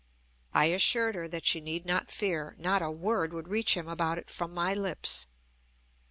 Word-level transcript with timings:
I 0.51 0.65
assured 0.65 1.13
her 1.13 1.27
that 1.27 1.45
she 1.45 1.61
need 1.61 1.85
not 1.85 2.09
fear. 2.09 2.55
Not 2.57 2.81
a 2.81 2.89
word 2.89 3.33
would 3.33 3.47
reach 3.49 3.75
him 3.77 3.87
about 3.87 4.17
it 4.17 4.31
from 4.31 4.51
my 4.51 4.73
lips. 4.73 5.27